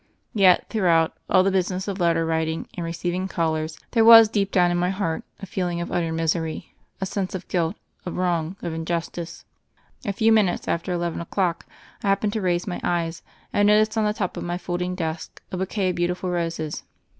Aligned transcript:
Yet, 0.33 0.67
through 0.71 0.87
out 0.87 1.15
all 1.29 1.43
the 1.43 1.51
business 1.51 1.87
of 1.87 1.99
letter 1.99 2.25
writing 2.25 2.67
and 2.73 2.83
re 2.83 2.91
ceiving 2.91 3.29
callers, 3.29 3.77
there 3.91 4.03
was 4.03 4.29
deep 4.29 4.51
down 4.51 4.71
in 4.71 4.77
my 4.79 4.89
heart 4.89 5.23
a 5.39 5.45
feeling 5.45 5.79
of 5.79 5.91
utter 5.91 6.11
misery, 6.11 6.73
a 6.99 7.05
sense 7.05 7.35
of 7.35 7.47
guilt, 7.47 7.75
of 8.03 8.17
wrong, 8.17 8.55
of 8.63 8.73
injustice. 8.73 9.45
A 10.03 10.11
few 10.11 10.31
minutes 10.31 10.67
after 10.67 10.91
eleven 10.91 11.21
o'clock 11.21 11.67
I 12.01 12.07
hap 12.07 12.21
pened 12.21 12.31
to 12.31 12.41
raise 12.41 12.65
my 12.65 12.81
eyes 12.83 13.21
and 13.53 13.67
noticed 13.67 13.95
on 13.95 14.03
the 14.05 14.11
top 14.13 14.37
of 14.37 14.43
my 14.43 14.57
folding 14.57 14.95
desk 14.95 15.39
a 15.51 15.57
bouquet 15.57 15.89
of 15.89 15.97
beautiful 15.97 16.31
roses. 16.31 16.81